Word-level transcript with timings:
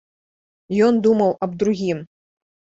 Ён 0.87 0.97
думаў 1.09 1.31
аб 1.47 1.51
другім. 1.65 2.03